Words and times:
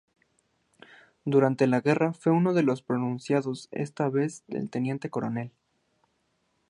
Durante 1.25 1.67
la 1.67 1.79
guerra 1.81 2.11
fue 2.13 2.31
de 2.33 2.39
nuevo 2.39 2.75
promocionado, 2.87 3.53
esta 3.69 4.09
vez 4.09 4.43
a 4.49 4.65
Teniente-Coronel. 4.67 5.51